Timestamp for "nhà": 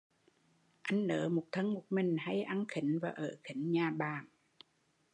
3.71-3.91